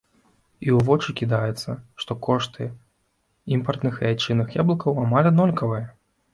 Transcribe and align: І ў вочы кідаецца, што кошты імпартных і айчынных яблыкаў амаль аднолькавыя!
І 0.67 0.69
ў 0.75 0.77
вочы 0.87 1.09
кідаецца, 1.19 1.75
што 2.05 2.17
кошты 2.29 2.63
імпартных 3.59 4.03
і 4.03 4.11
айчынных 4.13 4.59
яблыкаў 4.63 4.93
амаль 5.07 5.33
аднолькавыя! 5.35 5.87